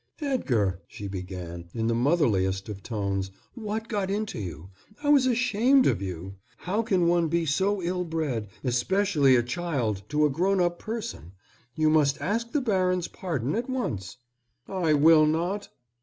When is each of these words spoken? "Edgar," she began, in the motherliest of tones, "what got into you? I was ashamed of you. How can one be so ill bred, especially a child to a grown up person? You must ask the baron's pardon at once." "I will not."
"Edgar," 0.23 0.81
she 0.87 1.07
began, 1.07 1.69
in 1.75 1.85
the 1.85 1.93
motherliest 1.93 2.69
of 2.69 2.81
tones, 2.81 3.29
"what 3.53 3.87
got 3.87 4.09
into 4.09 4.39
you? 4.39 4.71
I 5.03 5.09
was 5.09 5.27
ashamed 5.27 5.85
of 5.85 6.01
you. 6.01 6.37
How 6.57 6.81
can 6.81 7.07
one 7.07 7.27
be 7.27 7.45
so 7.45 7.83
ill 7.83 8.03
bred, 8.03 8.47
especially 8.63 9.35
a 9.35 9.43
child 9.43 10.01
to 10.09 10.25
a 10.25 10.29
grown 10.31 10.59
up 10.59 10.79
person? 10.79 11.33
You 11.75 11.91
must 11.91 12.19
ask 12.19 12.51
the 12.51 12.61
baron's 12.61 13.09
pardon 13.09 13.53
at 13.53 13.69
once." 13.69 14.17
"I 14.67 14.93
will 14.93 15.27
not." 15.27 15.69